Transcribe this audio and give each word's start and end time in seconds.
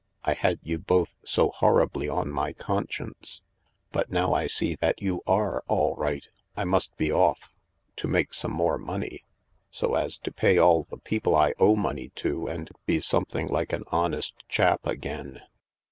I 0.23 0.33
had 0.33 0.59
you 0.63 0.79
both 0.79 1.13
so 1.23 1.51
horribly 1.51 2.09
on 2.09 2.31
my 2.31 2.53
conscience. 2.53 3.43
But 3.91 4.09
now 4.09 4.33
I 4.33 4.47
see 4.47 4.73
that 4.79 4.99
you 4.99 5.21
are 5.27 5.63
all 5.67 5.95
right 5.95 6.27
I 6.57 6.63
must 6.63 6.97
be 6.97 7.11
off— 7.11 7.53
to 7.97 8.07
make 8.07 8.33
some 8.33 8.49
more 8.51 8.79
money, 8.79 9.25
so 9.69 9.93
as 9.93 10.17
to 10.17 10.31
pay 10.31 10.57
all 10.57 10.87
the 10.89 10.97
people 10.97 11.35
I 11.35 11.53
owe 11.59 11.75
money 11.75 12.09
to 12.15 12.47
and 12.47 12.71
be 12.87 12.99
something 12.99 13.45
like 13.45 13.73
an 13.73 13.83
honest 13.91 14.33
chap 14.49 14.87
again." 14.87 15.41